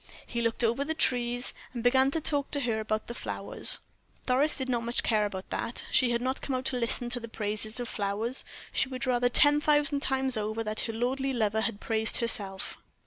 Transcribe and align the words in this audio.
He 0.25 0.41
looked 0.41 0.63
over 0.63 0.83
the 0.83 0.95
trees, 0.95 1.53
and 1.75 1.83
began 1.83 2.09
to 2.09 2.19
talk 2.19 2.49
to 2.49 2.61
her 2.61 2.79
about 2.79 3.05
the 3.05 3.13
flowers. 3.13 3.81
Doris 4.25 4.57
did 4.57 4.67
not 4.67 4.81
much 4.81 5.03
care 5.03 5.27
about 5.27 5.51
that 5.51 5.85
she 5.91 6.09
had 6.09 6.23
not 6.23 6.41
come 6.41 6.55
out 6.55 6.65
to 6.65 6.75
listen 6.75 7.07
to 7.11 7.19
the 7.19 7.27
praises 7.27 7.79
of 7.79 7.87
flowers; 7.87 8.43
she 8.73 8.89
would 8.89 9.05
rather 9.05 9.29
ten 9.29 9.61
thousand 9.61 9.99
times 9.99 10.37
over 10.37 10.63
that 10.63 10.81
her 10.85 10.93
lordly 10.93 11.33
lover 11.33 11.61
had 11.61 11.79
praised 11.79 12.17
herself. 12.17 12.79